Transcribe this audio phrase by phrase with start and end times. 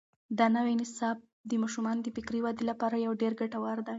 [0.37, 1.17] دا نوی نصاب
[1.49, 3.89] د ماشومانو د فکري ودې لپاره ډېر ګټور دی.